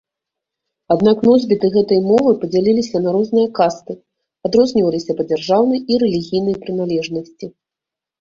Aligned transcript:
Аднак 0.93 1.17
носьбіты 1.27 1.67
гэтай 1.75 1.99
мовы 2.11 2.31
падзяляліся 2.43 3.01
на 3.03 3.09
розныя 3.15 3.47
касты, 3.59 3.93
адрозніваліся 4.49 5.11
па 5.21 5.27
дзяржаўнай 5.33 5.79
і 5.95 6.01
рэлігійнай 6.05 6.57
прыналежнасці. 6.65 7.45